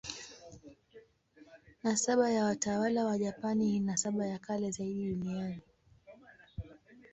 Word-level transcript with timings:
Nasaba 1.83 2.29
ya 2.31 2.45
watawala 2.45 3.05
wa 3.05 3.17
Japani 3.17 3.71
ni 3.71 3.79
nasaba 3.79 4.25
ya 4.27 4.39
kale 4.39 4.71
zaidi 4.71 5.09
duniani. 5.13 5.61